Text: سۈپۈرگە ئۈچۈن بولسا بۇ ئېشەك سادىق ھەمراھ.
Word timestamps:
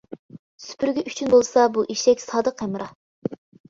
سۈپۈرگە 0.67 1.03
ئۈچۈن 1.11 1.31
بولسا 1.35 1.69
بۇ 1.79 1.87
ئېشەك 1.89 2.27
سادىق 2.29 2.69
ھەمراھ. 2.69 3.01